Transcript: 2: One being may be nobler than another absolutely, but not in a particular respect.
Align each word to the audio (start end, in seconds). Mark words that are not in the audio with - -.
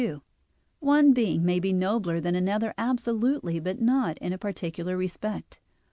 2: 0.01 0.23
One 0.79 1.13
being 1.13 1.45
may 1.45 1.59
be 1.59 1.71
nobler 1.71 2.19
than 2.19 2.33
another 2.33 2.73
absolutely, 2.75 3.59
but 3.59 3.79
not 3.79 4.17
in 4.17 4.33
a 4.33 4.37
particular 4.39 4.97
respect. 4.97 5.59